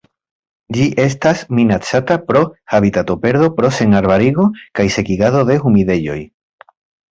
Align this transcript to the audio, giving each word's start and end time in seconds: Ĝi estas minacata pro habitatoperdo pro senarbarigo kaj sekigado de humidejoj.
Ĝi 0.77 0.85
estas 1.03 1.43
minacata 1.59 2.17
pro 2.31 2.41
habitatoperdo 2.73 3.51
pro 3.61 3.71
senarbarigo 3.81 4.49
kaj 4.81 4.89
sekigado 4.99 5.45
de 5.53 5.63
humidejoj. 5.67 6.21